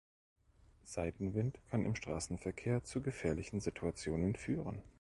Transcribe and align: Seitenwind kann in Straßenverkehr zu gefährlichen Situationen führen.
Seitenwind 0.83 1.59
kann 1.69 1.85
in 1.85 1.95
Straßenverkehr 1.95 2.83
zu 2.83 3.03
gefährlichen 3.03 3.59
Situationen 3.59 4.35
führen. 4.35 4.81